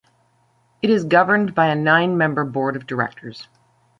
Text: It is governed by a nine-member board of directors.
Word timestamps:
It 0.81 0.89
is 0.89 1.03
governed 1.05 1.53
by 1.53 1.67
a 1.67 1.75
nine-member 1.75 2.43
board 2.45 2.75
of 2.75 2.87
directors. 2.87 3.47